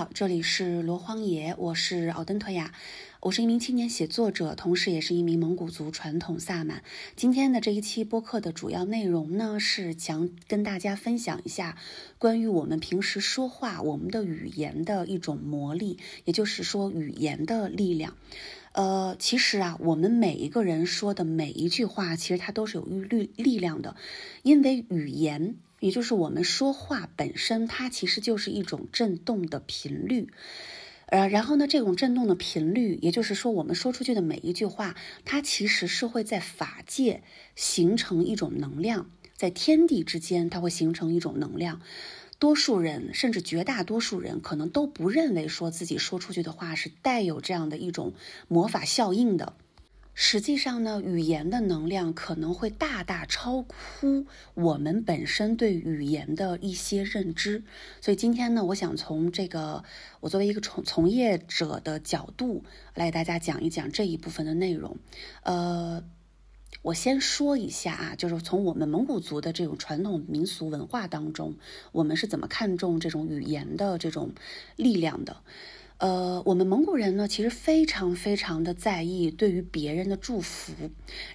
[0.00, 2.72] 好，这里是罗荒野，我是奥登托雅，
[3.20, 6.82] 我是一名青年写作者，同时也是一名蒙古族传统萨满。
[7.16, 11.76] 今天的这一期播客的主要内容呢，是想跟大家分享一下
[12.16, 18.16] 关于我们平时说话、我们的语言的一种魔力，也就是说语言的力量。
[18.72, 23.96] 呃，其实啊，我们每一个人说的每一句话，其实它都是有力力量的，
[24.42, 25.56] 因为语言。
[25.80, 30.28] 也就是我们说话本身，它其实就是一种震动的频率，
[31.06, 37.22] 呃，然后呢，这种震动的频率，也就是说，我们说出去的每一句话，它其实是会在法界
[37.56, 41.80] 形成一种能量，在天地之间，它会形成一种能量。
[42.38, 48.14] 多数人，甚至绝大多数人，可能都不认为说自己说出去的话是带有这样的一种
[48.48, 49.54] 魔法效应的。
[50.12, 57.62] 实际上呢，语言的能量可能会大大超乎我们本身对语言的一些认知。
[58.00, 59.82] 所以今天呢，我想从这个
[60.20, 64.98] 我作为一个从从业者的角度来给大家讲一讲这一部分的内容。
[65.42, 66.04] 呃，
[66.82, 71.56] 我先说一下啊，就是从我们蒙古族的这种传统民俗文化当中，
[71.92, 74.32] 我们是怎么看重这种语言的这种
[74.76, 75.38] 力量的。
[76.00, 80.72] 呃，我们蒙古人呢，其实非常非常的在意对于别人的祝福，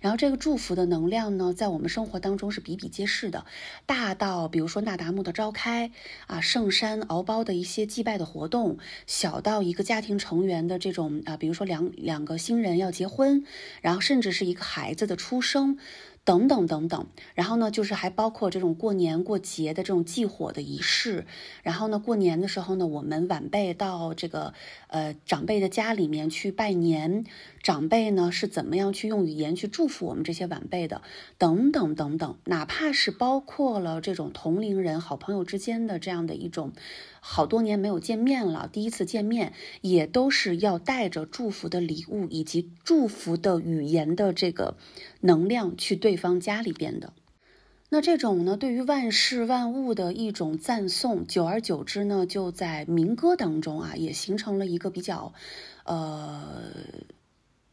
[0.01, 3.45] 然后这个祝福的能量呢，在我们生活当中是比比皆是的，
[3.85, 5.91] 大到比如说那达慕的召开
[6.25, 13.45] 啊，圣山敖包的一些祭拜的活动，小到一个家庭成员的这种啊，比如说两两个新人要结婚，
[13.83, 15.77] 然后甚至是一个孩子的出生。
[16.25, 17.05] 等等等等，
[17.35, 21.27] 然后呢，就是还包括这种过年过节的这种祭火的仪式，
[21.61, 24.53] 然后呢，过年的时候呢，我们晚辈到这个
[24.87, 27.25] 呃长辈的家里面去拜年，
[27.65, 31.01] 长辈呢是怎么样去用语言去祝福我们这些晚辈的，
[31.39, 36.73] 等等等等，哪怕是包括了这种同龄人、好朋友之间的这样的一种。
[37.21, 44.77] 好多年没有见面了，第一次见面也都是要带着祝福的礼物以及祝福的语言的这个
[45.21, 47.13] 能量去对方家里边的。
[47.89, 55.33] 那这种呢，对于万事万物的一种赞颂，久而久之呢，就在民歌当中啊，也形成了一个比较，
[55.85, 56.71] 呃。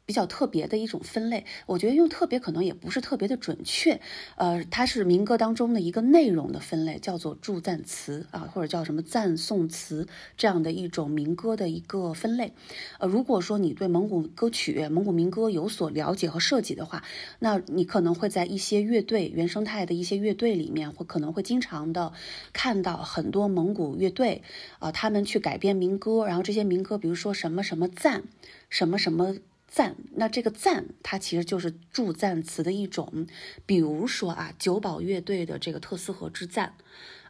[0.05, 4.01] 比较特别的一种分类，我觉得用特别可能也不是特别的准确，
[4.37, 12.53] 呃，它是民歌当中的一个内容的分类，叫做祝赞词啊，或者叫什么赞颂词这样的一种民歌的一个分类。
[12.99, 17.05] 呃，如果说你对蒙古歌曲、蒙古民歌有所了解和设计的话，
[17.39, 22.13] 那你可能会在一些乐队原生态的一些乐队里面，或可能会经常的
[22.53, 24.43] 看到很多蒙古乐队
[24.81, 28.25] 啊，他们去改编民歌，然后这些民歌，比如说什么什么赞，
[28.69, 29.37] 什么什么。
[29.75, 33.27] 赞，那这个赞，它其实就是助赞词的一种。
[33.65, 36.75] 比如说啊，九宝乐队的这个特斯河之赞，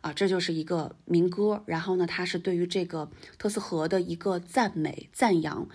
[0.00, 1.62] 啊，这就是一个民歌。
[1.66, 3.08] 然后呢，它是对于这个
[3.38, 5.68] 特斯河的一个赞美、赞扬。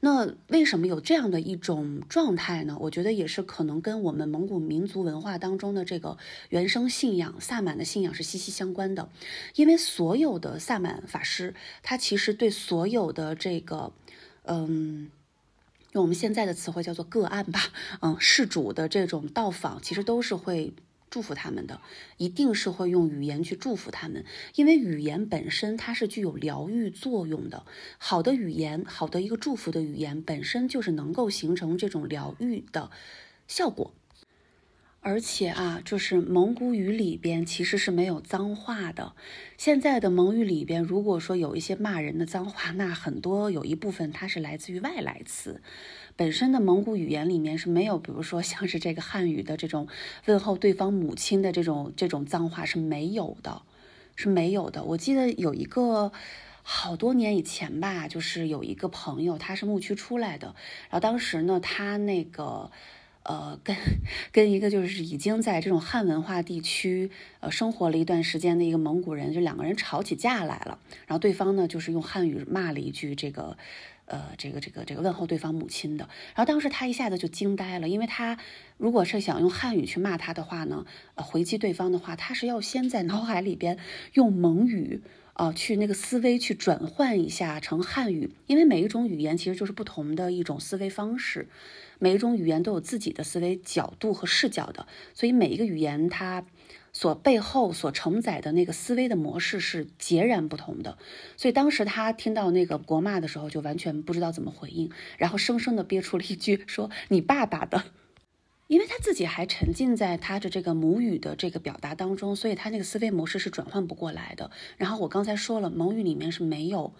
[0.00, 2.78] 那为什么有这样的一种状态呢？
[2.80, 6.16] 我觉得也是可能跟我们蒙古民族文化当中的这个
[6.48, 9.10] 原生信仰、萨满的信仰是息息相关的。
[9.56, 13.92] 因为所有的萨满法师，他其实对所有的这个，
[14.44, 15.10] 嗯。
[15.94, 17.60] 用我们现在的词汇叫做个案吧，
[18.00, 20.74] 嗯，事主的这种到访，其实都是会
[21.08, 21.80] 祝福他们的，
[22.16, 24.24] 一定是会用语言去祝福他们，
[24.56, 27.64] 因为语言本身它是具有疗愈作用的。
[27.98, 32.90] 好的语言，好的一个祝福的语言，本身就是能够形成这种疗愈的
[33.46, 33.94] 效果。
[35.06, 39.12] 而且啊，就是蒙古语里边其实是没有脏话的。
[39.58, 45.60] 现在的蒙语里边，如果说有一些骂人的脏话，那很多有一部分它是来自于外来词。
[46.16, 49.88] 本身的蒙古语言里面是没有，比如说像是这个汉语的这种
[50.24, 53.60] 问候对方母亲的这种这种脏话是没有的，
[54.16, 54.84] 是没有的。
[54.84, 56.12] 我记得有一个
[56.62, 60.54] 好多年以前吧，就是有一个朋友，他是牧区出来的，
[60.88, 62.70] 然后当时呢，他那个。
[63.24, 63.74] 呃，跟
[64.32, 67.10] 跟一个就是已经在这种汉文化地区
[67.40, 70.78] 呃生活了一段时间的一个蒙古人，就两个人吵起架来了。
[71.06, 73.56] 然后对方呢，就是用汉语骂了一句这个，
[74.04, 76.06] 呃，这个这个这个问候对方母亲的。
[76.34, 78.38] 然后当时他一下子就惊呆了，因为他
[78.76, 80.84] 如果是想用汉语去骂他的话呢，
[81.14, 83.78] 呃，回击对方的话，他是要先在脑海里边
[84.12, 85.00] 用蒙语。
[85.34, 91.48] 啊，去那个思维去转换一下成汉语，因为每一种语言其实就是不同的一种思维方式，
[91.98, 96.46] 每一种语言都有自己的思维角度和视角的，所以每一个语言它
[96.92, 100.96] 所背后所承载的那个思维的模式是截然不同的。
[101.36, 107.82] 所以当时他听到那个国骂的时候，就完全不知道怎么回应，然后生生的憋出了一句说：“你爸爸的。”
[108.66, 114.50] 因为他自己还沉浸在他的这个母语的这个表达当中，所以他那个思维模式是转换不过来的。
[114.78, 116.94] 然后我刚才说了，蒙语里面是没有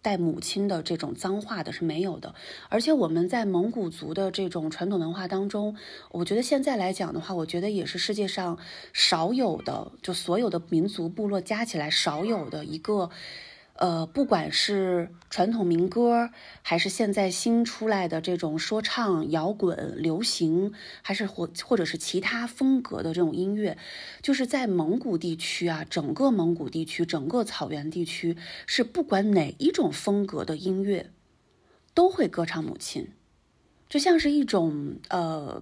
[0.00, 2.34] 带母亲的这种脏话的，是没有的。
[2.70, 5.76] 而且我们在蒙古族的这种传统文化当中，
[6.10, 8.58] 我觉得现在来讲的话，我觉得也是世界上
[8.92, 13.10] 少有的，就所有的民族部落加起来少有的一个。
[13.82, 16.30] 呃，不管是传统民歌，
[16.62, 23.76] 还是现在新出来的这种说唱、摇滚、流行，还是或或者是其他风格的这种音乐，
[24.22, 28.36] 就是在蒙古地区啊，整个蒙古地区，整个草原地区，
[28.68, 31.10] 是不管哪一种风格的音乐，
[31.92, 33.08] 都会歌唱母亲，
[33.88, 35.60] 就像是一种呃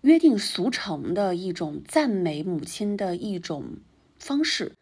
[0.00, 3.76] 约定俗成的一种赞美母亲的一种
[4.18, 4.72] 方式。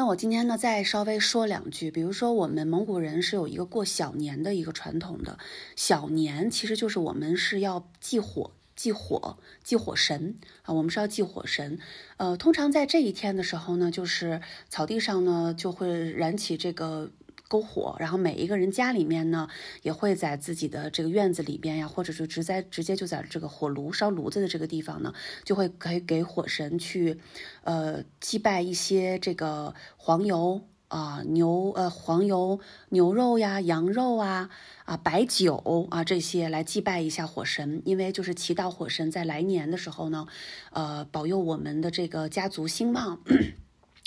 [0.00, 1.90] 那我今天呢，再稍微说两句。
[1.90, 5.38] 比如说，我们蒙古人是有一个过小年的一个传统的，
[5.76, 11.78] 小年其实就是我们是要祭火、祭火、祭火神啊，我们是要祭火神。
[12.16, 17.10] 呃，通常在这一天的时候呢，就是草地上呢就会燃起这个。
[17.50, 19.48] 篝火，然后每一个人家里面呢，
[19.82, 25.12] 也会在自己的这个院子里边呀，或者是直在直接就在这个火炉烧炉子的这个地方呢，
[25.44, 27.18] 就会可以给火神去，
[27.64, 32.60] 呃，祭拜一些这个黄油啊、牛呃黄油
[32.90, 34.50] 牛肉呀、羊肉啊、
[34.84, 40.26] 啊白酒啊这些来祭拜一下火神，因为就是祈祷火神在来年的时候呢，
[40.72, 43.20] 呃，保佑我们的这个家族兴旺。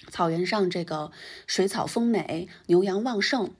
[0.10, 1.12] 草原上这个
[1.48, 3.52] 水草丰美，牛羊旺盛。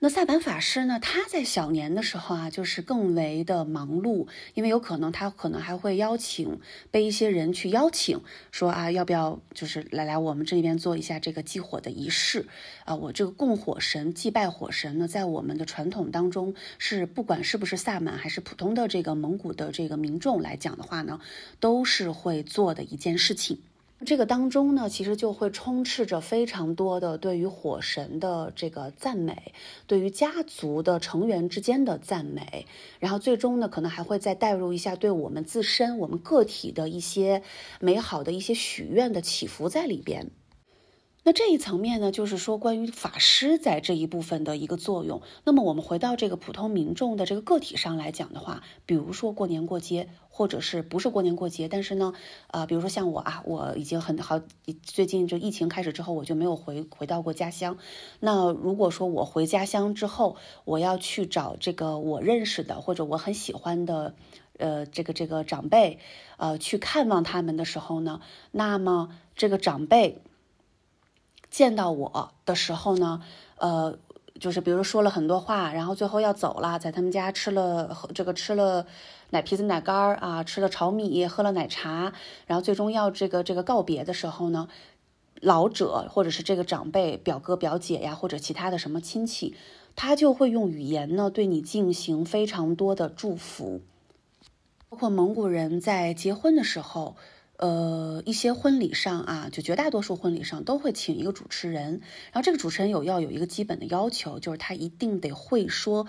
[0.00, 1.00] 那萨满法师呢？
[1.00, 6.60] 他在小年的时候啊，就是更为的忙碌，因为有可能他可能还会邀请
[6.92, 8.20] 被一些人去邀请，
[8.52, 12.46] 说啊，要不要就是来来我们这边做一下这个祭火的仪式
[12.84, 12.94] 啊？
[12.94, 21.18] 我这个供火神、祭拜火神呢，在我们的传统当中是不管是不是萨满还是普通的这个蒙古的这个民众来讲的话呢，
[21.58, 23.58] 都是会做的一件事情。
[24.06, 29.52] 这个当中呢，其实就会充斥着非常多的对于火神的这个赞美，
[29.88, 32.66] 对于家族的成员之间的赞美，
[33.00, 37.42] 然后最终呢，可能还会再带入一下对我们自身、我们个体的一些
[37.80, 40.30] 美好的一些许愿的祈福在里边。
[41.28, 45.20] 那这一层面呢，就是说关于法师在这一部分的一个作用。
[45.44, 52.14] 那么我们回到这个普通民众的这个个体上来讲的话，比如说过年过节，或者是不是过年过节，但是呢，
[52.46, 54.40] 呃，比如说像我啊，我已经很好，
[54.82, 57.76] 最近这疫情开始之后，我就没有回回到过家乡。
[58.20, 64.14] 那如果说我回家乡之后，我要去找这个我认识的或者我很喜欢的，
[64.56, 65.98] 呃，这个这个长辈，
[66.38, 70.22] 呃，去看望他们的时候呢，那么这个长辈。
[71.58, 73.20] 见到我的时候呢，
[73.56, 73.98] 呃，
[74.38, 78.86] 就是比如说了很多话，然后最后要走了，在他们家吃了这个吃了
[79.30, 82.12] 奶皮子奶干儿啊，吃了炒米，喝了奶茶，
[82.46, 84.68] 然后最终要这个这个告别的时候呢，
[85.40, 89.56] 老者或者是这个长辈表哥表姐呀，或者其他的什么亲戚，
[89.96, 93.80] 他就会用语言呢对你进行非常多的祝福，
[94.88, 97.16] 包括蒙古人在结婚的时候。
[97.58, 102.00] 呃，一些婚礼上啊，就绝大多数婚礼上都会请一个主持人，
[102.32, 106.06] 然后这个主持人有要有一个基本的要求，就是他一定得会说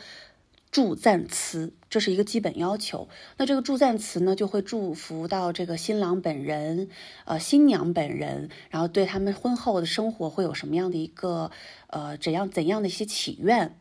[0.69, 3.09] 祝赞词，这是一个基本要求。
[3.37, 6.87] 那这个祝赞词呢，就会祝福到这个新郎本人，
[7.25, 11.49] 呃，新娘本人，然后对他们婚后的生活会有什么样的一个
[11.87, 13.75] 呃怎样怎样的一些祈愿。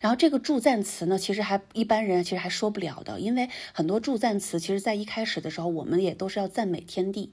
[0.00, 7.32] 然后这个助赞词呢，其实还一般人其实还说不了的，因为很多助赞词，其实在一开始的时候，我们也都是要赞美天地，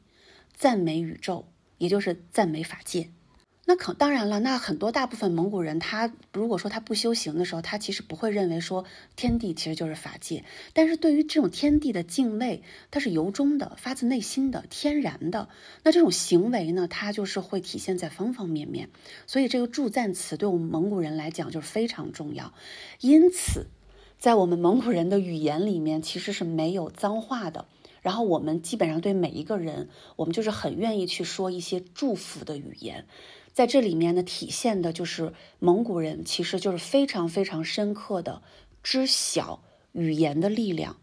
[0.54, 1.46] 赞美宇宙，
[1.78, 3.10] 也就是赞美法界。
[3.68, 10.46] 那可当然了，那很多大部分蒙古人，他如果说他不修行的时候，他其实不会认为说天地其实就是法界。
[10.74, 15.50] 但是对于这种天地的敬畏，它是由衷的、发自内心的、天然的。
[15.82, 18.90] 那这种行为呢，它就是会体现在方方面面。
[19.26, 22.54] 所以这个祝赞词对我们蒙古人来讲就是非常重要。
[23.00, 23.66] 因此，
[24.20, 27.66] 在我们蒙古人的语言里面，其实是没有脏话的。
[28.04, 33.08] 然后我们基本上对每一个人，我们就是很愿意去说一些祝福的语言。
[33.56, 38.42] 在这里面呢，体现的就是蒙古人其实就是非常非常深刻的
[38.84, 40.98] 知晓语言的力量。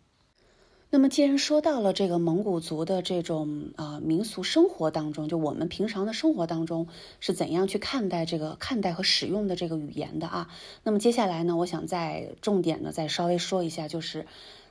[0.90, 6.88] 那么，既然说到了这个蒙古族的这种啊民俗生活当中，就我们平常的生活当中
[7.20, 10.50] 是怎样去看待这个看待和使用的这个语言的啊？
[10.82, 14.26] 那么接下来呢，我想再重点的再稍微说一下，就是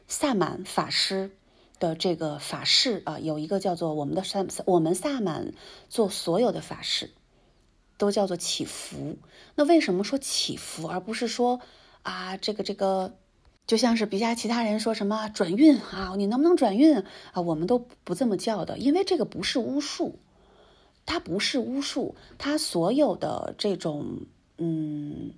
[0.07, 1.31] 萨满法师
[1.79, 5.55] 的这个法事啊，有一个叫做我们的萨我们萨满
[5.89, 7.09] 做所有的法事。
[8.01, 9.15] 都叫做祈福。
[9.53, 11.61] 那为什么说祈福，而不是说
[12.01, 13.13] 啊这个这个，
[13.67, 16.97] 就像是比下其他人说什么转运啊，你能不能转运
[17.31, 17.41] 啊？
[17.41, 20.15] 我们都不这么叫的，因为这个不是巫术，
[21.05, 24.21] 它不是巫术，它所有的这种
[24.57, 25.33] 嗯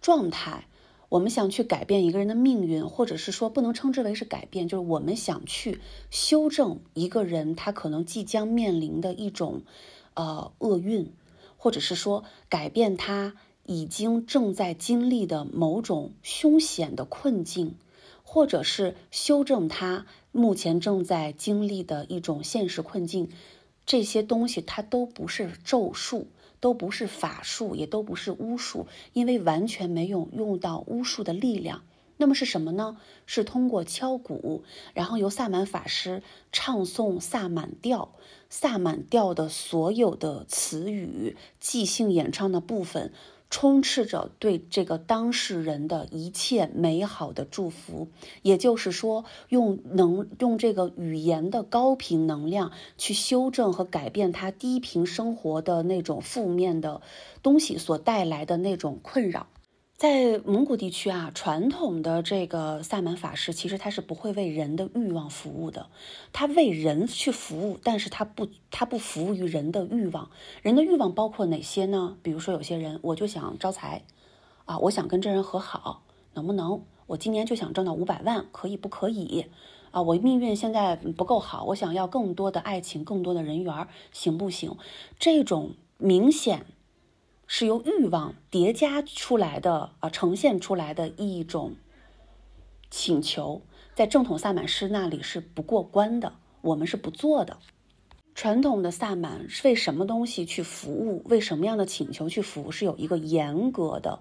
[0.00, 0.64] 状态。
[1.10, 9.62] 我们想去改变一个人的命运，或者是说不能称之为是改变，就是我们想去修正一个人他可能即将面临的一种
[10.14, 11.12] 呃厄运，
[11.64, 17.76] 或者是说改变他已经正在经历的某种凶险的困境，
[18.22, 23.30] 或者是修正他目前正在经历的一种现实困境，
[23.86, 26.26] 这些东西它都不是咒术。
[26.60, 31.82] 都不是法术，也都不是巫术，因为完全没有用到巫术的力量。
[32.16, 32.96] 那么是什么呢？
[33.26, 38.14] 是通过敲鼓，然后由萨满法师唱诵萨满调，
[38.48, 43.12] 萨满调的所有的词语，即兴演唱的部分。
[43.50, 48.08] 充斥着对这个当事人的一切美好的祝福，
[48.42, 57.00] 也就是说，用能用这个语言的高频能量去修正和改变他低频生活的那种负面的
[57.44, 59.46] 东西所带来的那种困扰。
[59.96, 65.86] 在蒙古地区啊，传统的这个萨满法师其实他是不会为人的欲望服务的，
[66.32, 70.30] 他为人去服务，但是他不他不服务于人的欲望。
[70.62, 72.16] 人的欲望包括哪些呢？
[72.22, 74.02] 比如说有些人我就想招财，
[74.64, 76.02] 啊，我想跟这人和好，
[76.34, 76.82] 能不能？
[77.06, 79.46] 我今年就想挣到五百万，可以不可以？
[79.92, 84.76] 啊，我命运现在不够好，我想要更多的爱情，更多的人缘，行不行？
[85.20, 86.66] 这种明显。
[87.56, 91.76] 是由欲望叠加出来的啊，呈现出来的一种
[92.90, 93.62] 请求，
[93.94, 96.32] 在正统萨满师那里是不过关的，
[96.62, 97.58] 我们是不做的。
[98.34, 104.18] 传统的萨满是为什么东西去服务，为什么样的请求去服务，是有一个严格的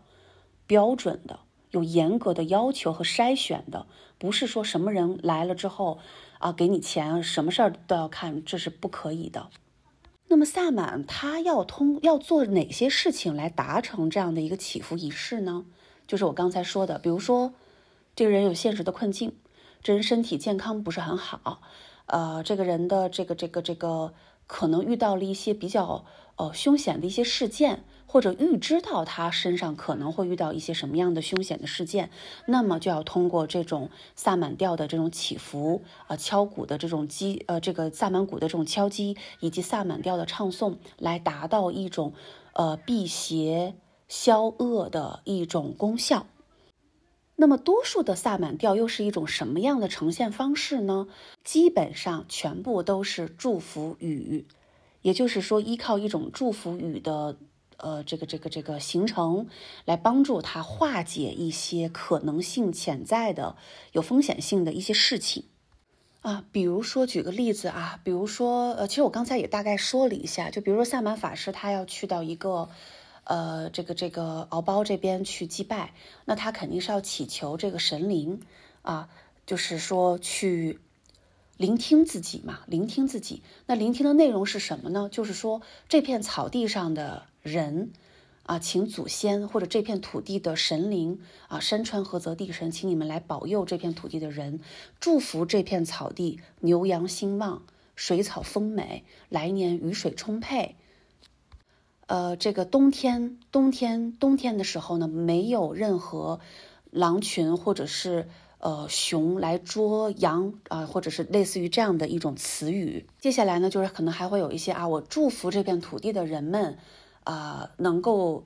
[0.67, 1.39] 标准的，
[1.71, 3.87] 有严格的要求和筛选的，
[4.19, 5.97] 不是说什么人来了之后
[6.37, 9.49] 啊，给你钱，什么事儿都要看，这是不可以的。
[10.33, 15.63] 那么萨满他要通要做哪些事情来达成这样的一个祈福仪式呢？
[16.07, 17.53] 就是我刚才说的，比如说，
[18.15, 19.33] 这个人有现实的困境，
[19.83, 21.61] 这人身体健康不是很好，
[22.07, 24.15] 呃，这个人的这个这个这个
[24.47, 26.03] 可能遇到了一些比较
[26.37, 27.83] 呃凶险的一些事件。
[28.13, 32.11] 或者预知到他身上可能会遇到一些什么样的凶险的事件，
[32.45, 42.13] 那么就要通过这种萨满调的这种起伏，呃，敲鼓的这种击，呃，这个萨满鼓的这种敲击，以及萨满调的唱诵，来达到一种，
[42.53, 43.73] 呃，辟邪
[44.07, 46.27] 消恶的一种功效。
[47.35, 51.07] 那么，多数的萨满调又是一种什么样的呈现方式呢？
[51.43, 54.45] 基本上全部都是祝福语，
[55.01, 57.37] 也就是说，依靠一种祝福语的。
[57.83, 59.47] 呃，这个这个这个形成，
[59.83, 63.57] 来帮助他化解一些可能性潜在的、
[63.91, 65.43] 有风险性的一些事情
[66.21, 66.45] 啊。
[66.53, 72.69] 比如说，举个例子啊，比如说，呃，其实我刚才也大概说了一下，就比如说萨满法师他要去到一个，
[73.25, 78.39] 呃，这个这个敖包这边去祭拜，那他肯定是要祈求这个神灵
[78.81, 79.09] 啊，
[79.45, 80.79] 就是说去。
[81.55, 83.43] 聆听自己嘛，聆听自己。
[83.67, 85.07] 那聆听的内容是什么呢？
[85.11, 87.91] 就是说，这片草地上的人
[88.41, 94.61] 啊，请祖先或者这片土地的神灵啊，山川河泽地神，请你们来保佑这片土地的人，
[94.99, 97.61] 祝福这片草地牛羊兴旺，
[97.95, 100.75] 水草丰美，来年雨水充沛。
[102.07, 106.39] 呃，这个冬天，冬天，冬天的时候呢，没有任何
[106.89, 108.27] 狼群或者是。
[108.63, 113.05] 呃，熊来捉羊啊，或者是类似于这样的一种词语。
[113.19, 116.77] 接下来呢，就是可能还会有一些啊，我祝福这片土地的人们，
[117.25, 118.45] 啊，能够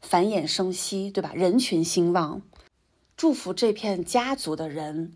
[0.00, 1.32] 繁衍生息，对吧？
[1.34, 2.40] 人群兴旺，
[3.14, 5.12] 祝福这片家族的人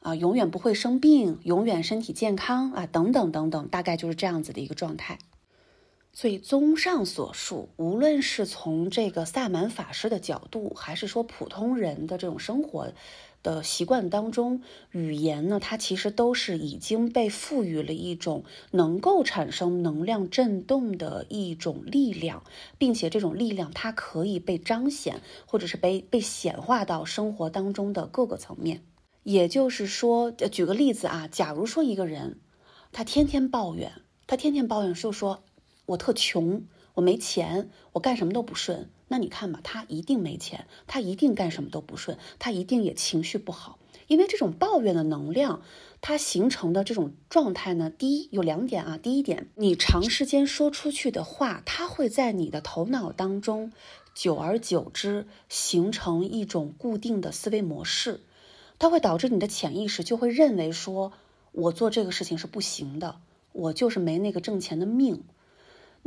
[0.00, 5.20] 啊，永远不会生病，永远身体健康啊，等等等等，大概就是这样子的一个状态。
[6.12, 12.92] 所以，综上所述，无论是从这个萨满法师的角度，还是说普通人的这种生活。
[13.46, 14.60] 的习惯当中，
[14.90, 22.42] 语言呢，它其实都是已经被赋予了一种能够产生能量震动的一种力量，
[22.76, 28.82] 并且这种力量它可以被彰显，或者是被被显化到生活当中的各个层面。
[29.22, 32.40] 也就是说，举个例子啊，假如说一个人，
[32.90, 33.92] 他天天抱怨，
[34.26, 35.44] 他天天抱怨，就说
[35.86, 38.90] 我特穷，我没钱，我干什么都不顺。
[39.08, 43.78] 那你看吧，他一定没钱，他一定干什么都不顺，他一定也情绪不好。
[44.08, 45.62] 因为这种抱怨的能量，
[46.00, 48.98] 它形成的这种状态呢，第一有两点啊。
[48.98, 53.72] 第一点，你长时间说出去的话，它会在你的头脑当中，
[54.14, 58.20] 久而久之形成一种固定的思维模式。
[58.78, 61.12] 它会导致你的潜意识就会认为说，
[61.50, 63.16] 我做这个事情是不行的，
[63.50, 65.24] 我就是没那个挣钱的命。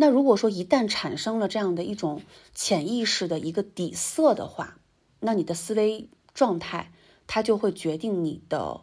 [0.02, 2.22] 那如果说一旦产生了这样的一种
[2.56, 4.80] 潜意识的一个底色的话，
[5.20, 6.94] 那你的思维状态
[7.28, 8.80] 它就会决定你的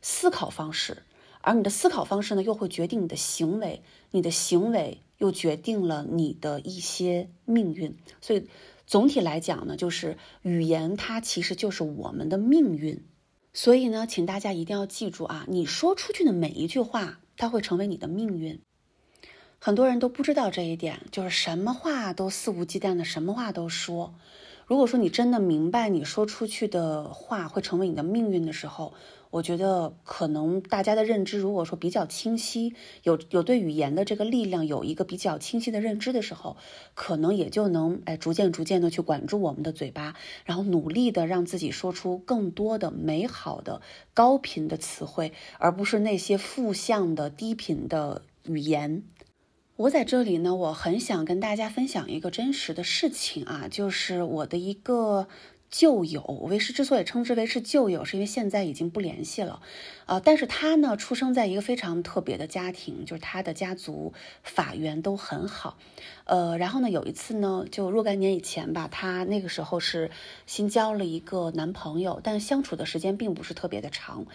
[0.00, 1.02] 思考方式，
[1.40, 7.96] 而你的思考方式呢，又会决定你的行为，你的行为又决定了你的一些命运。
[8.20, 8.48] 所以。
[8.88, 13.02] 总体来讲呢，就是语言它其实就是我们的命运，
[13.52, 18.60] 所以呢，请大家一定要记住啊，你说出去的每一句话，它会成为你的命运。
[19.66, 24.14] 很多人都不知道这一点，就是什么话都肆无忌惮的，什么话都说。
[24.64, 28.94] 如果说你真的明白你说出去的话会成为你的命运的时候，
[29.30, 36.56] 我觉得可能大家的认知如果说比较清晰，有有对语言的这个力量有一个比较清晰的认知的时候，
[36.94, 43.82] 可能也就能哎逐渐逐渐的去管住我们的嘴巴，然后努力的让自己说出更多的美好的
[44.14, 49.02] 高频的词汇，而不是那些负向的低频的语言。
[49.76, 55.28] 我在这里呢，我很想跟大家分享一个真实的事情啊，就是我的一个。
[55.68, 59.60] 旧友，为师之所以称之为是旧友，是因为现在已经不联系了，
[60.06, 65.76] 啊，但是他呢，出生在一个非常特别的家庭，就是他的家族法缘都很好，
[66.26, 70.10] 呃，然后呢，有一次呢，就若干年以前吧，她那个时候是
[70.44, 74.26] 新交了一个男朋友，但相处的时间并不是特别的长，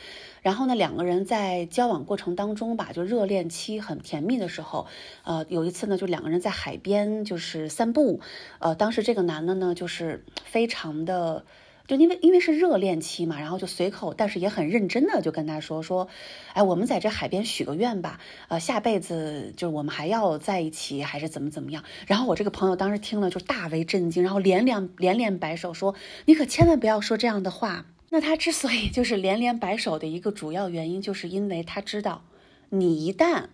[0.41, 4.87] 然后呢，两个人在交往过程当中吧，就热恋期很甜蜜的时候，
[5.23, 8.21] 呃，有一次呢，就两个人在海边就是散步，
[8.59, 11.45] 呃，当时这个男的呢，就是非常的。
[11.91, 16.07] 就因为因为是热恋期嘛，然后就随口，但是也很认真的就跟他说说，
[16.53, 21.83] 哎，我们在这海边许个愿吧，呃，下辈子就是我们还要在一起，还是怎么怎么样？
[22.07, 27.85] 然后我这个朋友当时听了就大为震惊，然后连连连连摆手说，你可千万不要说这样的话。
[28.11, 32.23] 那他之所以就是连连摆手的一个主要原因，就是因为他知道，
[32.69, 33.47] 你一旦。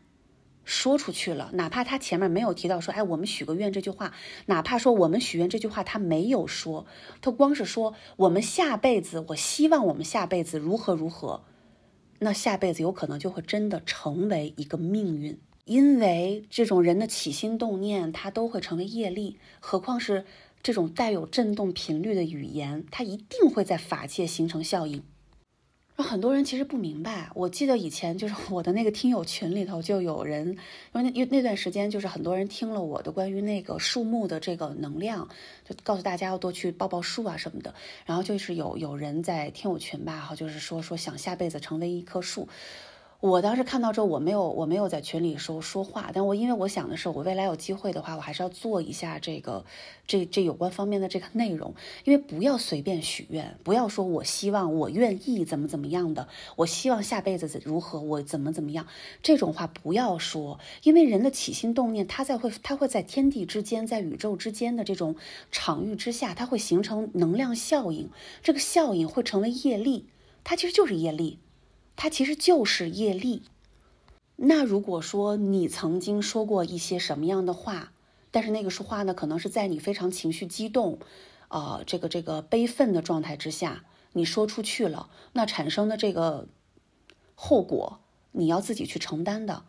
[0.68, 4.14] 说出去了，哪怕他前面没有提到说，哎，我们许个愿这句话，
[4.48, 6.86] 哪怕说我们许愿这句话他没有说，
[7.22, 11.46] 他光是说我们下辈子，我希望我们下辈子如何如何，
[12.20, 20.26] 那下辈子有可能就会真的成为一个命运，因为这种人的起心动念，他都会成为业力，何况是
[20.62, 25.02] 这种带有震动频率的语言，它一定会在法界形成效应。
[26.04, 30.56] 很多人其实不明白，我记得以前就是 我的那个听友群里头就有人，
[30.94, 35.28] 因为那那段时间就是很多人听了我的关于那个树木的这个能量，
[35.68, 37.74] 就告诉大家要多去抱抱树啊什么的，
[38.06, 42.48] 然后就是有有人在听友群吧，哈，就是说说想下辈子成为一棵树。
[43.20, 49.66] 我当时看到之后，我没有我没有在群里说说话，但我因为我想的是，我未来有机会的话，我还是要做一下这个
[50.06, 56.28] 这这有关方面的这个内容，因为不要随便许愿，不要说我希望我愿意怎么怎么样的，
[56.58, 58.86] 我希望下辈子如何我怎么怎么样，
[59.24, 65.16] 这种话不要说，因为人的起心动念，它在会它会在天地之间，在宇宙之间的这种
[65.52, 68.12] 场域之下，它会形成能量效应，
[68.44, 70.06] 这个效应会成为业力，
[70.44, 71.40] 它其实就是业力。
[71.98, 73.42] 它其实就是业力。
[74.38, 77.92] 那如果说你曾经说过一些什么样的话，
[78.30, 81.00] 但是那个说话呢，可能是在你非常情绪激动，
[81.48, 83.84] 呃，这个这个悲愤的状态之下，
[84.14, 86.48] 你说出去了，那产生的这个
[87.34, 88.00] 后果，
[88.32, 89.64] 你要自己去承担的。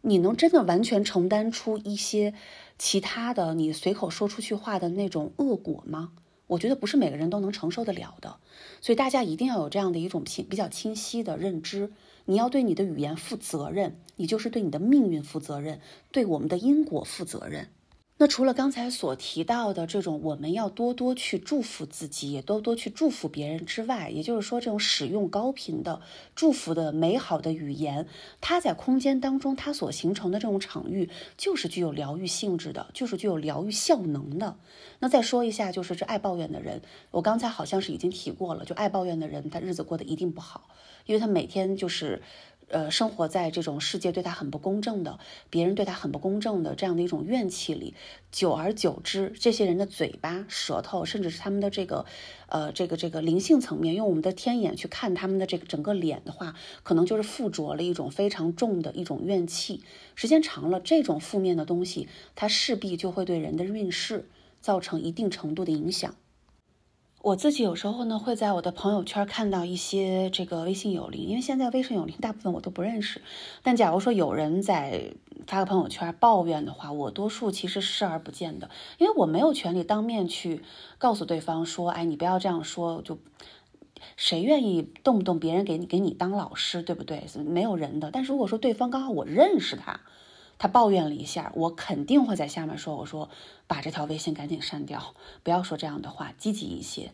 [0.00, 2.34] 你能真的完全承担出一些
[2.78, 6.12] 其他的你随口说出去话的那种恶果吗？
[6.46, 8.36] 我觉得不是每个人都能承受得了的，
[8.80, 11.92] 所以大家一定要有这样的一种清比较清晰的认知。
[12.26, 15.80] 你要对你的语言负责任，你就是对你的命运负责任，
[16.10, 17.68] 对我们的因果负责任。
[18.16, 26.00] 那除了刚才所提到的这种，我们要多多去祝福自己，也多多去祝福别人之外，也就是说，这种使用高频的
[26.36, 28.06] 祝福的美好的语言，
[28.40, 34.56] 它在空间当中它所形成的这种场域，就是具有疗愈性质的，就是具有疗愈效能的。
[35.00, 40.68] 那再说一下，就是这爱抱怨的人，我刚才好像是已经提过了，就爱抱怨的人，他日子过得一定不好，
[41.06, 42.22] 因为他每天就是。
[42.68, 45.18] 呃，生活在这种世界对他很不公正的，
[45.50, 47.94] 别人对他很不公正的这样的一种怨气里，
[48.32, 52.06] 久而久之，这些人的嘴巴、舌头，甚至是他们的这个，
[52.48, 59.82] 呃，这个这个灵性层面，用我们的天眼去看他们的这个整个脸的话，可能就是附着了一种非常重的一种怨气。
[60.14, 64.28] 时间长了，这种负面的东西，它势必就会对人的运势
[64.60, 66.14] 造成一定程度的影响。
[67.24, 73.22] 我自己有时候呢，会在我的朋友圈看到一些这个微信有灵，因为现在微信有灵大部分我都不认识。
[73.62, 75.10] 但假如说有人在
[75.46, 80.62] 发个朋友圈抱怨的话，我多数其实视而不见的，因为我没有权利当面去
[80.98, 83.00] 告诉对方说，哎，你不要这样说。
[83.00, 83.18] 就
[84.18, 87.24] 谁愿意动不动别人给你给你当老师，对不对？
[87.46, 88.10] 没有人的。
[88.10, 90.00] 但是如果说对方刚好我认识他，
[90.64, 93.28] 他抱怨了一下，我肯定会在下面说，我说
[93.66, 97.12] 把这条微信赶紧删掉，不要说这样的话，积极一些。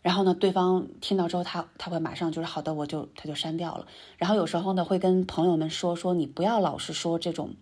[0.00, 3.88] 然后呢，对方听到之后，他他会马上就是好的，我就他就删掉了。
[4.16, 7.56] 然后有时候呢，会跟朋友们说说，你不要老是说这种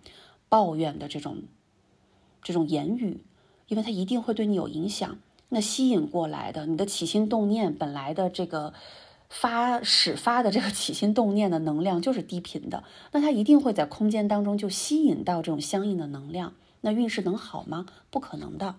[0.50, 1.44] 抱怨的这种
[2.42, 3.22] 这种言语，
[3.68, 5.16] 因为他一定会对你有影响。
[5.48, 8.74] 那吸引过来的，你的起心动念本来的这个
[9.28, 16.54] 发始发的这个起心动念的能量就是低频的，那它一定会在空间当中就吸引到这种相应的能量。
[16.82, 17.86] 那运势能好吗？
[18.10, 18.76] 不可能的。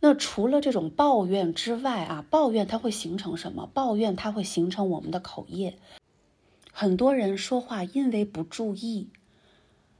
[0.00, 3.66] 那除了这种抱怨之外啊，抱怨它会形成什么？
[3.72, 5.78] 抱怨它会形成我们的口业。
[6.70, 9.08] 很多人说话因为不注意，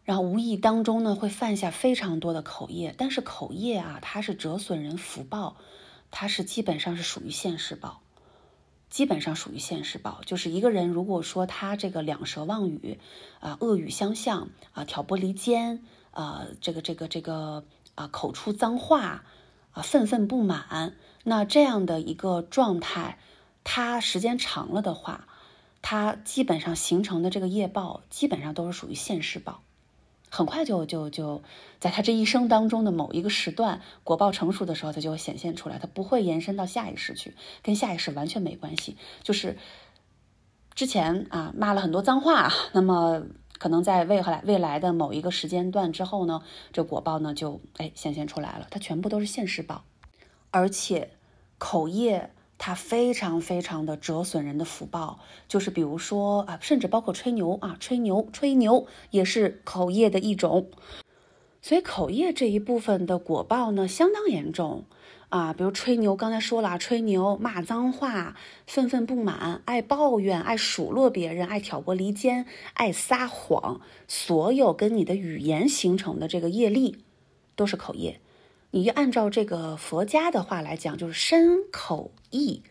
[0.05, 2.95] 然后无意当中呢会犯下非常多的口业。
[2.97, 5.57] 但是口业啊，它是折损人福报，
[6.11, 8.03] 它是基本上是属于现世报，
[8.95, 10.21] 基本上属于现世报。
[10.25, 13.01] 就是一个人如果说他这个两舌妄语
[13.41, 17.65] 啊，恶语相向啊，挑拨离间啊，这个这个这个
[17.97, 19.25] 啊，口出脏话。
[19.73, 23.19] 啊，愤愤不满，那这样的一个状态，
[23.65, 25.27] 他时间长了的话，
[25.83, 29.64] 他基本上形成的这个业报，基本上都是属于现世报，
[30.35, 31.43] 很快就就就
[31.79, 39.57] 在他这一生当中的某一个时段，果报成熟的时候，它就会显现出来，它不会延伸到下一世去，跟下一世完全没关系，就是
[40.75, 43.23] 之前啊骂了很多脏话，那么。
[43.57, 46.43] 可能在未来未来的某一个时间段之后呢，
[46.73, 49.85] 这果报呢就哎显现出来了，它全部都是现世报，
[50.51, 51.13] 而且
[51.57, 60.71] 口业它非常非常的折损人的福报，就是比如说啊，甚至包括吹牛啊，吹牛吹牛也是口业的一种，
[61.61, 64.85] 所以口业这一部分的果报呢相当严重。
[65.31, 68.37] 啊，比如吹牛，刚才说了，吹牛、骂脏话、
[68.69, 76.99] 愤愤不满、爱抱怨、爱数落别人、爱挑拨离间、爱撒谎，所有跟你的语言形成的这个业力，
[77.57, 78.21] 都是口业。
[78.71, 82.63] 你按照这个佛家的话来讲，就是身口意，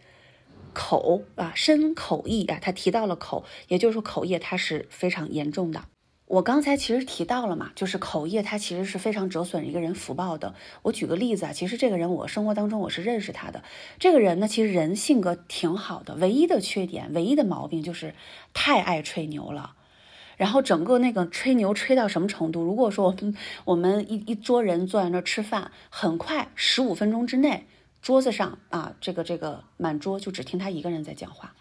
[0.73, 5.85] 口啊，身口意啊，他提到了口，也就是说口业它是非常严重的。
[6.25, 10.55] 我刚才其实提到了嘛，就是口业，它其实是非常折损一个人福报的。
[10.81, 13.63] 我举个例子啊，其实这个人我生活当中我是认识他的。
[13.99, 18.15] 这个人呢，其实人性格挺好的，唯一的缺点、唯一的毛病就是
[18.53, 19.75] 太爱吹牛了。
[20.35, 22.63] 然后整个那个吹牛吹到什么程度？
[22.63, 27.67] 如果说我们我们一一桌人坐在那吃饭，很快十五分钟之内，
[28.03, 31.55] 桌子上啊，这个这个满桌就只听他一个人在讲话。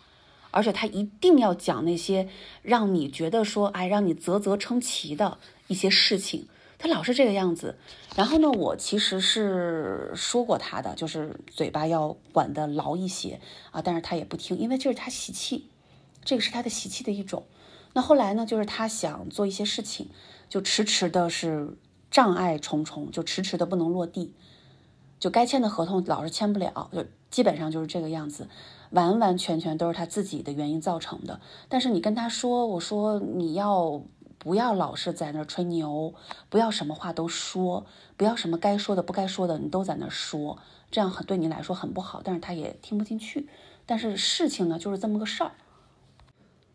[0.51, 2.29] 而且他一定要讲那些
[2.61, 6.47] 让你觉得说，哎，让你啧啧称奇的一些事情。
[6.79, 7.79] 他老是这个样子。
[8.17, 13.81] 然后呢，我其实是说过他的，就是嘴巴要管得牢一些啊。
[13.81, 15.71] 但是他也不听，因为这是他习气，
[16.23, 17.47] 这个是他的习气的一种。
[17.95, 20.11] 那后来呢，就是他想做一些事情，
[20.51, 21.75] 就迟迟的是
[22.11, 24.35] 障碍重重，就迟迟的不能落地，
[25.23, 28.49] 就该签的合同老是签不了，就基本上就是这个样子。
[28.91, 31.41] 完完全全都是他自己的原因造成的。
[31.69, 34.03] 但是你跟他说，我说你要
[34.39, 36.13] 不要老是在那吹牛，
[36.49, 40.59] 不要什么话都说，不要什么该说的不该说的你都在那说，
[40.91, 42.21] 这样很对你来说很不好。
[42.25, 43.49] 但是他也听不进去。
[43.87, 45.53] 但是事情呢就是这么个事儿。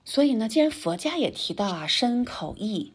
[0.05, 2.93] 所以呢，既然佛家也提到啊，身口意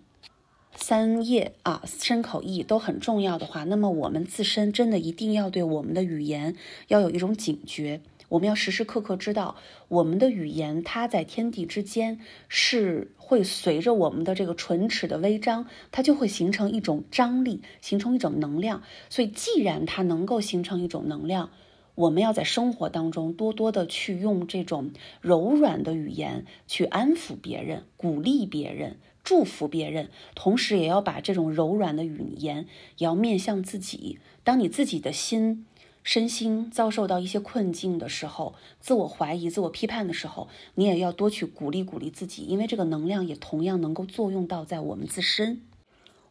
[0.75, 6.57] 三业啊，身口意都很重要的话，那么我们自身真的一定要对我们的语言
[6.89, 8.01] 要有一种警觉。
[8.29, 9.57] 我们要时时刻刻知道，
[9.89, 18.83] 我们的语言它在天地之间是会随着我们的这个唇齿的微张，它就会形成一种张力，形成一种能量。
[19.11, 21.51] 所以，既然它能够形成一种能量，
[21.95, 32.67] 我们要在生活当中多多的去用这种柔软的语言去安抚别人、鼓励别人、祝福别人，同时也要把这种柔软的语言
[32.99, 34.19] 也要面向自己。
[34.45, 35.67] 当你自己的心。
[36.05, 45.63] 身心遭受到一些困境的时候，自我怀疑、自我批判的时候，你也要多去鼓励鼓励自己，因为这个能量也同样能够作用到在我们自身。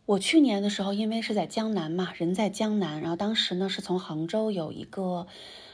[0.05, 5.27] 我去年的时候，因为是在江南嘛，人在江南，然后当时呢是从杭州有一个。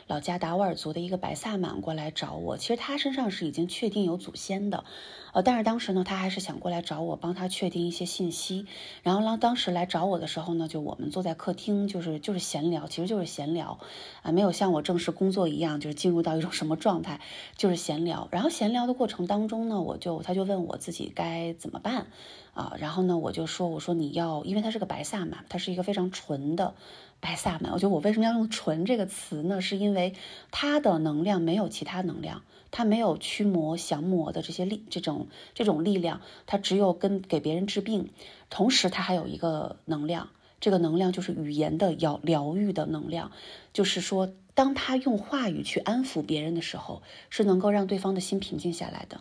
[0.07, 4.85] 老家达斡尔族的一个白萨满过来找我，其实他身上是已经确定有祖先的，
[5.33, 8.65] 呃，但是当时呢，他还是想过来找我，帮他确定一些信息。
[9.03, 13.79] 然后呢，当时来找我的时候呢，就我们坐在客厅，就是就是闲聊，其实就是闲聊，
[14.21, 17.19] 啊，没有像我正式工作一样，就是进入到一种什么状态，
[17.57, 18.29] 就是闲聊。
[18.31, 22.07] 然后闲聊的过程当中呢，我就他就问我自己该怎么办，
[22.53, 26.75] 啊，然后呢，我就说，我说你要，因为他是个白萨满，他是一个非常纯的
[27.19, 27.73] 白萨满。
[27.73, 29.59] 我觉得我为什么要用“纯”这个词呢？
[29.59, 30.13] 是因为为
[30.51, 38.11] 它的能量没有其他能量，它没有驱魔降魔的这些力，这种这种力量，它只有跟给别人治病，
[38.49, 43.31] 同时它还有一个能量，这个能量就是语言的疗疗愈的能量，
[43.73, 49.19] 就是说，当他用话语去安抚别人的时候，是能够让对方的心平静下来的。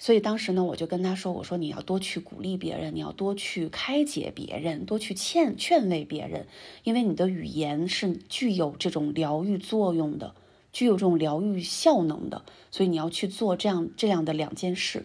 [0.00, 6.46] 所以当时呢，我就跟他说：“我说你要多去鼓励别人，你要多去开解别人，多去劝劝慰别人，
[6.84, 10.36] 因为你的语言是具有这种疗愈作用的，
[10.72, 12.44] 具有这种疗愈效能的。
[12.70, 15.04] 所以你要去做这样这样的两件事。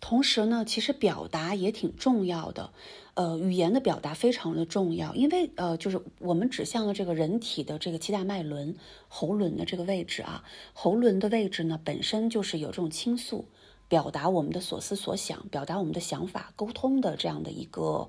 [0.00, 2.72] 同时呢，其实表达也挺重要的，
[3.14, 8.74] 呃，语言的表达非常的重要，因为呃，就是我们指向了这个人体的这个七大脉轮，
[9.06, 13.44] 喉轮的这个位置啊，喉轮的位置呢，本身就是有这种倾诉。”
[13.88, 18.08] 表达我们的所思所想，表达我们的想法，沟通的这样的一个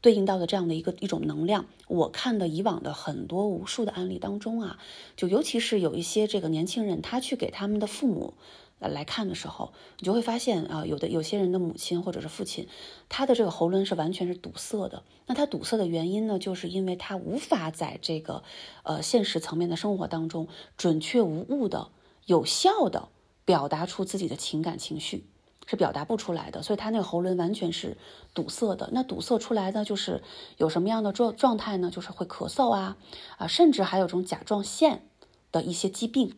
[0.00, 1.66] 对应到的这样的一个一种能量。
[1.88, 4.78] 我看的以往的很多无数的案例当中啊，
[5.16, 8.34] 就尤其是有一些这个年轻人，他去给他们的父母
[8.78, 12.68] 来看的时候，你就会发现啊，有的有些人的母亲或者是父亲，
[13.08, 15.02] 他的这个喉轮是完全是堵塞的。
[15.26, 18.44] 那他堵塞的原因呢，就是因为他无法在这个
[18.84, 21.88] 呃现实层面的生活当中准确无误的、
[22.24, 23.08] 有效的。
[23.48, 25.24] 表达出自己的情感情绪
[25.66, 27.96] 是表达不出来的，所以他那个喉轮完全是
[28.34, 28.90] 堵塞的。
[28.92, 30.22] 那堵塞出来的就是
[30.58, 31.90] 有什么样的状状态呢？
[31.90, 32.98] 就是会咳嗽啊
[33.38, 35.08] 啊，甚至还有这种甲状腺
[35.50, 36.34] 的一些疾病。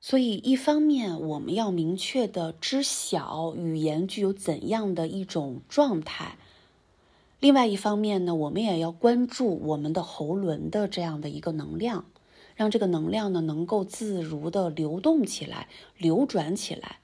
[0.00, 6.36] 所以一方面我们要明确的知晓语言具有怎样的一种状态，
[7.38, 12.06] 另外一方面呢，我们也要关注我们的喉轮的这样的一个能量。
[12.60, 16.98] 让这个能量呢能够自如的流动起来、流转起来，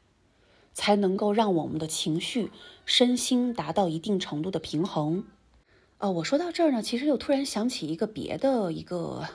[0.75, 2.51] 才能够让我们的情绪、
[2.85, 5.25] 身心达到一定程度的平衡。
[5.97, 9.29] 呃，我说到这儿呢，其实又突然想起一个别的一个，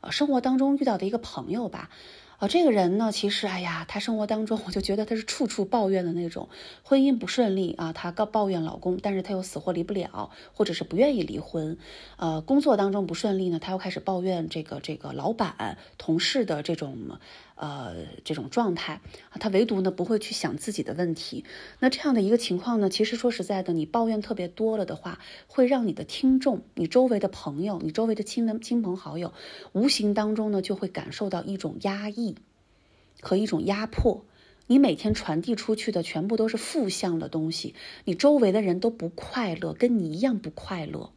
[0.00, 1.90] 呃，生活当中遇到的一个朋友吧。
[2.38, 6.48] 啊，这个人呢，其实，哎呀，他生活当中， 我就觉得他是处处抱怨的那种，
[6.82, 11.78] 婚姻不顺利啊，他告抱怨老公，但是他又死活离不了，或者是不愿意离婚。
[12.16, 17.18] 呃，工作当中不顺利呢，他又开始抱怨这个这个老板、同事的这种。
[17.56, 21.44] 呃，这种状态啊，他唯独呢不会去想自己的问题。
[21.80, 29.32] 那这样的一个情况呢，其实说实在的，你抱怨特别多了的话，会让你的听众、你周围的朋友、你周围的亲人、亲朋好友，
[29.72, 32.36] 无形当中呢就会感受到一种压抑
[33.22, 34.24] 和一种压迫。
[34.66, 41.10] 你每天传递出去的全部都是负向的东西，你周围的人都不快乐，跟你一样不快乐。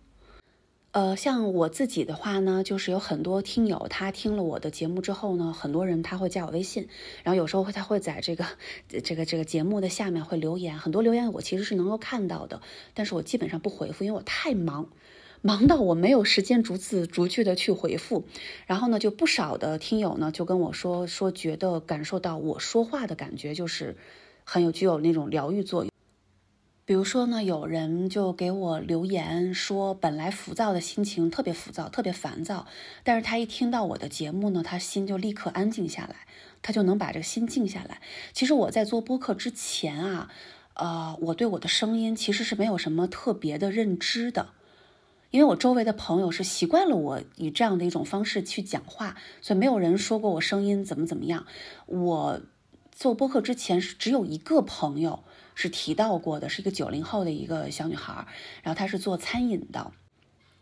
[0.92, 6.88] 呃，像我自己的话呢，就是有很多听友，他听了我的节目之后呢，很多人他会加我微信，
[7.24, 8.44] 然后有时候他会在这个
[9.04, 12.62] 这个这个节目的下面会留言，很多留言我其实是能够看到的，
[12.96, 14.90] 但是我基本上不回复，因为我太忙，
[15.42, 18.26] 忙到我没有时间逐字逐句的去回复。
[18.66, 23.96] 然后呢，就不少的听友呢就跟我说说，觉得感受到我说话的感觉就是
[24.44, 25.92] 很有具有那种疗愈作用。
[26.90, 32.66] 比如说呢，有人就给我留言说，本来浮躁的心情特别浮躁，特别烦躁，
[33.04, 36.16] 但是他一听到我的节目呢，他心就立刻安静下来，
[36.64, 38.02] 他就能把这个心静下来。
[38.34, 40.32] 其实我在做播客之前啊，
[40.74, 44.50] 呃，我对我的声音其实是没有什么特别的认知的，
[45.30, 51.46] 因为我周围的朋友是习惯了我以这样的一种方式去讲话，所以没有人说过我声音怎么怎么样。
[51.86, 52.42] 我
[52.92, 55.24] 做播客之前是只有一个朋友。
[55.62, 58.26] 是提到过的，是一个九零后的一个小女孩，
[58.64, 59.92] 然后她是做餐饮的。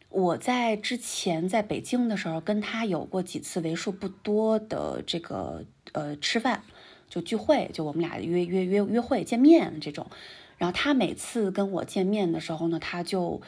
[0.10, 6.64] 我在之前在北京的时候，跟她有过几次为数不多的这个呃吃饭，
[7.08, 10.08] 就聚会，就我们俩约约约约会见面这种。
[10.58, 13.40] 然后她每次跟我见面的时候呢，她就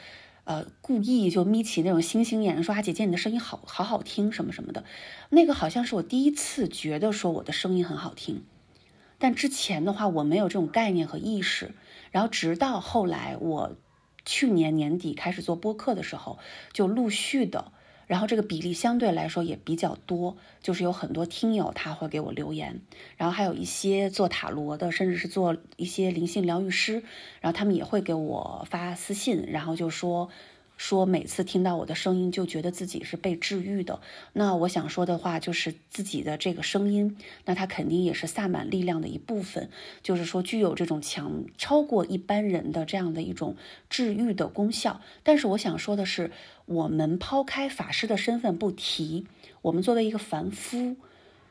[0.44, 4.84] 呃故意就眯起那种星星眼，说啊姐姐你的声音好好好听什么什么的。
[5.30, 8.44] 那个好像是我第一次觉得说我的声音很好听。
[9.20, 11.70] 但之前的话，我没有这种概念和意识，
[12.10, 13.76] 然后直到后来，我
[14.24, 16.40] 去年年底开始做播客的时候，
[16.72, 17.70] 就陆续的，
[18.06, 22.80] 然后这个比例相对来说也比较多，就是有很多听友他会给我留言，
[23.16, 27.04] 然后还有一些做塔罗的，甚至是做一些灵性疗愈师，
[27.40, 30.30] 然后他们也会给我发私信，然后就说。
[30.80, 34.00] 说每次听到我的声音，就觉得自己是被治愈的。
[34.32, 39.68] 那我想说的话就是自己的这个声音，那它肯定也是萨满力量的一部分，
[40.02, 43.56] 就是说具有这种强超过一般人的这样的一种
[43.90, 45.02] 治愈的功效。
[45.22, 46.30] 但是我想说的是，
[46.64, 49.26] 我们抛开法师的身份不提，
[49.60, 50.96] 我们作为一个凡夫，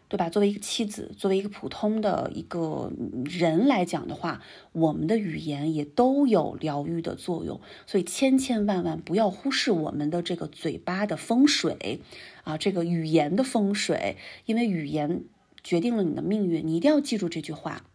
[0.10, 0.28] 对吧？
[0.28, 2.92] 作为一个妻子，作为一个普通的一个
[3.26, 4.42] 人来讲的话，
[4.72, 7.62] 我们的语言也都有疗愈的作用。
[7.86, 12.02] 所以千千万万不要忽视我们的这个嘴巴的风水
[12.44, 15.26] 啊，这个语言的风水，因为语言
[15.64, 16.66] 决定了你的命运。
[16.66, 17.86] 你一定要记住这句话。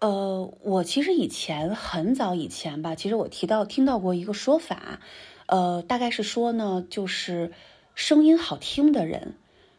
[0.00, 5.00] 呃，我其实以前很早以前吧，其实我提到听到过一个说法，
[5.46, 7.52] 呃，大概是说呢，就是
[7.94, 9.34] 声音好听的人，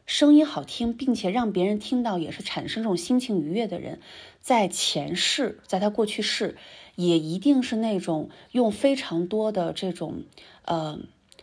[0.09, 3.99] 声音好听，并且让别人听到也是产生这种心情愉悦的人，
[4.41, 6.57] 在前世，在他过去世，
[6.95, 10.23] 也一定是那种用非常多的这种
[10.65, 10.97] 呃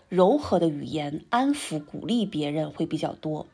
[0.09, 3.46] 柔和的语言安抚鼓励别人会比较多。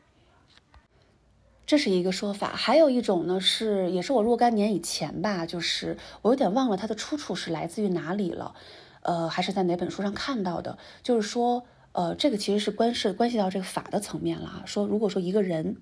[1.67, 8.55] 这是一个说法，还有一种呢是，也是我若干年以前吧，就是我有点忘了它的出处是来自于哪里了，
[9.03, 14.63] 呃，还是在哪本书上看到的，就是说，呃，这个其实是关是关系到这个法的层面了啊。
[14.65, 15.77] 说如果说一个人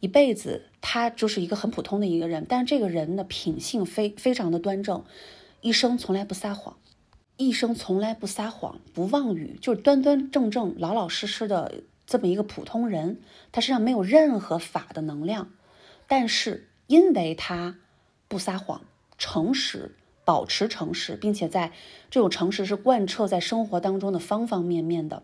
[0.00, 5.04] 一辈子他就是一个很普通的一个人，但是这个人的品性非非常的端正，
[5.60, 6.76] 一生从来不撒谎，
[7.36, 11.84] 一生从来不撒谎不妄语，就是端端正正老老实实的。
[12.04, 15.50] 这么一个普通人，他身上没有任何法的能量，
[16.08, 17.78] 但是因为他
[18.28, 18.82] 不撒谎、
[19.16, 21.72] 诚实、保持诚实，并且在
[22.10, 25.22] 这种诚实是贯彻在生活当中的方方面面的。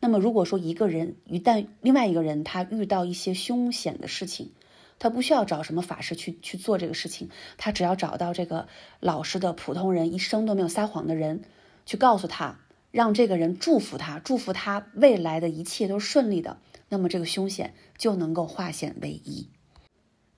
[0.00, 4.52] 那么，如果说一个人一旦另外一个人他遇到一些凶险的事情，
[4.98, 8.66] 他不需要找什么法师去去做这个事情，他只要找到这个
[8.98, 11.42] 老实的普通人，一生都没有撒谎的人，
[11.86, 12.58] 去告诉他。
[12.90, 16.58] 让这个人祝福他，祝福他未来的一切都顺利的，
[16.88, 19.48] 那么这个凶险就能够化险为夷。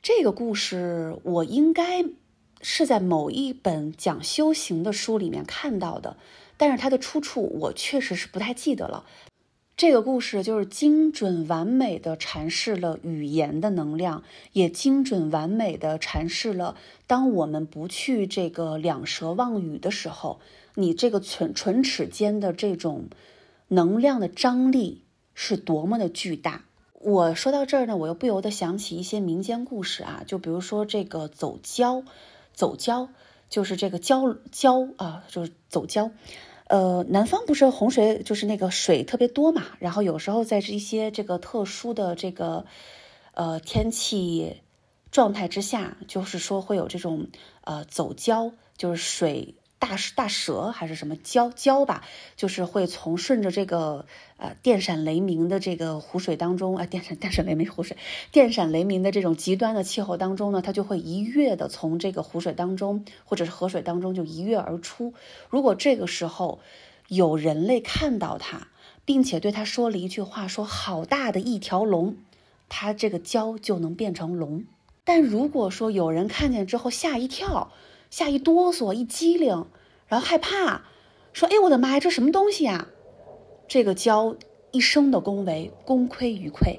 [0.03, 2.05] 这个故事我应该
[2.61, 6.19] 是在某一本讲修行的书里面看到的，
[6.59, 9.07] 但是它的出处我确实是不太记得了。
[9.83, 16.77] 这个故事就是精准完美的阐释了语言的能量，也精准完美的阐释了
[17.09, 20.39] 当我们不去这个两舌妄语的时候。
[20.77, 23.09] 你这个唇唇齿间的这种
[23.67, 25.03] 能量的张力
[25.35, 26.65] 是多么的巨大！
[27.01, 32.05] 我说到这儿呢，我又不由得想起一些民间故事啊，就比如说这个走礁，
[32.55, 33.09] 走礁
[33.51, 36.13] 就是这个礁礁啊，就是走礁。
[36.73, 42.65] 呃，南方不是洪水，就是那个水特别多嘛，然后有时候在一些这个特殊的这个
[43.35, 44.63] 呃天气
[45.11, 47.27] 状态之下，就是说会有这种
[47.65, 49.55] 呃走胶，就是水。
[49.83, 52.05] 大大蛇还是什么蛟蛟吧，
[52.37, 57.97] 就是会从顺着这个呃电闪雷鸣的这个湖水当中啊，电闪电闪雷鸣湖水，
[58.31, 65.15] 电闪雷鸣的这种极端的气候当中呢，它就会一跃的从这个湖水当中或者是河水当中就一跃而出。
[65.51, 66.61] 如果这个时候
[67.09, 68.69] 有人类看到它，
[69.05, 72.15] 并且对它说了一句话，说好大的一条龙，
[72.69, 74.65] 它这个蛟就能变成龙。
[75.03, 77.73] 但如果说有人看见之后吓一跳。
[78.13, 79.65] 吓一哆嗦，一机灵，
[80.07, 80.83] 然后害怕，
[81.33, 82.89] 说：“哎，我的妈呀，这什么东西呀？”
[83.67, 84.37] 这个教
[84.71, 86.79] 一生的恭维，功亏一篑。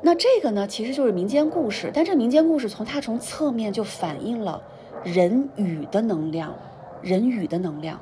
[0.00, 4.62] 那这个呢，其实就是民间故事，但这民间故事从它从侧面就反映了
[5.04, 6.56] 人与的能量，
[7.02, 8.00] 人与的能量。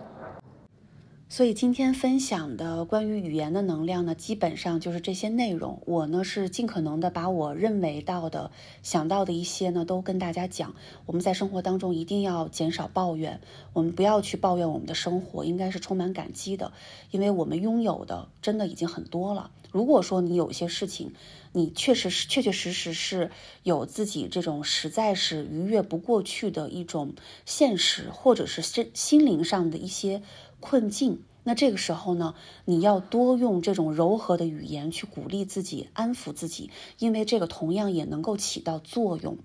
[1.29, 5.83] 所以今天分享的关于语言的能量呢，基本上就是这些内容。
[5.85, 8.53] 我呢是尽可能的把我认为到的、
[8.85, 10.77] 想到的一些呢都跟大家讲。
[11.05, 13.41] 我们在生活当中一定要减少抱怨，
[13.73, 16.73] 我们不要去抱怨我们的生活，应该是充满感激的，
[17.11, 19.51] 因为我们拥有的真的已经很多了。
[19.73, 21.13] 如果说你有些事情，
[21.53, 23.31] 你确实是确确实实是
[23.65, 27.15] 有自己这种实在是逾越不过去的一种
[27.45, 30.23] 现实，或者是心心灵上的一些。
[30.61, 32.35] 困境，那这个时候呢，
[32.65, 39.39] 你要多用这种柔和的语言去鼓励自己、安抚自己，因为这个同样也能够起到作用。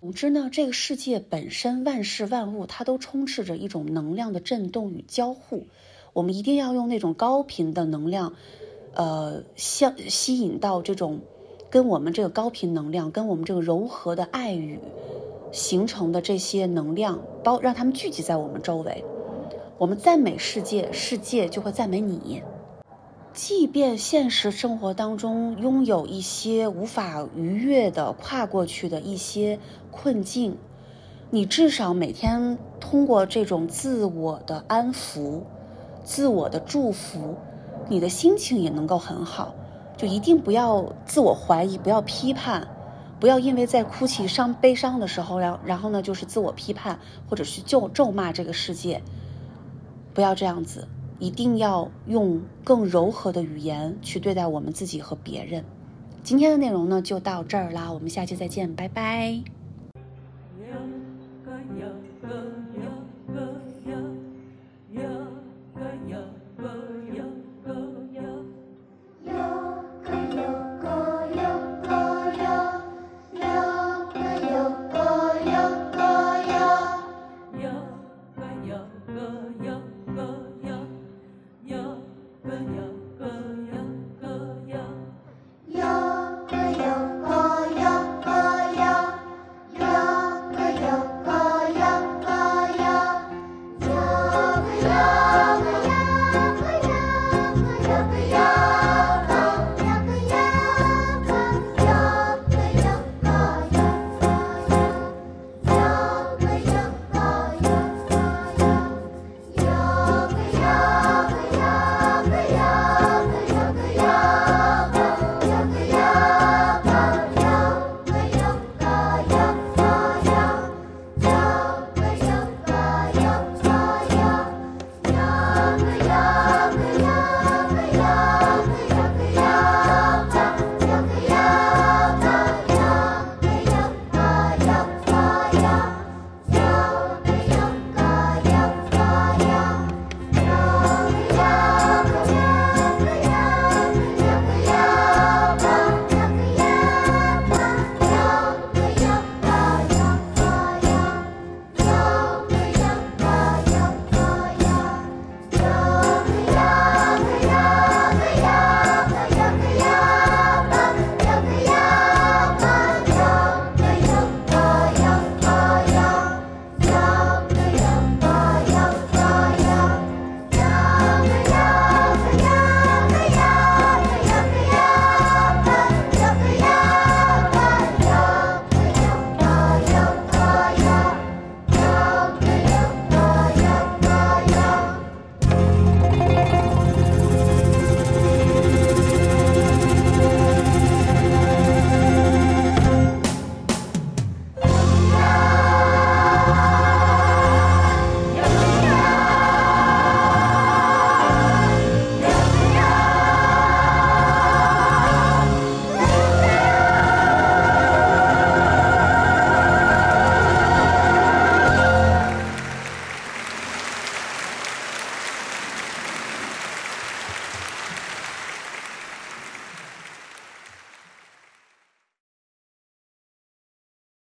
[0.00, 5.66] 总之呢，这个世界本身万事万物，它都充斥着一种能量的震动与交互。
[6.12, 8.34] 我们一定要用那种高频的能量，
[8.92, 11.20] 呃，相吸引到这种
[11.70, 14.78] 跟我们这个高频能量、跟我们这个柔和的爱语
[15.52, 19.04] 形成的这些能量，包让他们聚集在我们周围。
[19.84, 22.42] 我们赞美世界，世界就会赞美你。
[23.34, 29.58] 即便现实生活当中拥有一些无法逾越的、跨过去的一些
[29.90, 30.56] 困境，
[31.28, 35.42] 你至少每天通过这种自我的安抚、
[36.02, 37.34] 自我的祝福，
[37.90, 39.54] 你的心情也能够很好。
[39.98, 42.68] 就一定不要自我怀疑，不要批判，
[43.20, 49.02] 不要因为在哭泣、伤悲伤的时候，然然后呢，就是自我批判，或者是咒咒骂这个世界。
[50.14, 50.86] 不要这样子，
[51.18, 55.64] 一定要用更柔和的语言去对待我们自己和别人。
[56.22, 57.92] 今天的内容呢，就到这儿啦。
[57.92, 59.42] 我们下期再见，拜拜。